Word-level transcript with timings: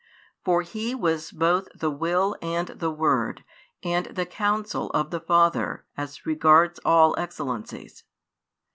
For 0.43 0.63
He 0.63 0.95
was 0.95 1.29
both 1.29 1.67
the 1.75 1.91
Will 1.91 2.35
and 2.41 2.69
the 2.69 2.89
Word, 2.89 3.43
and 3.83 4.07
the 4.07 4.25
Counsel 4.25 4.89
of 4.95 5.11
the 5.11 5.21
Father 5.21 5.85
as 5.95 6.25
regards 6.25 6.79
all 6.83 7.13
excellencies. 7.19 8.03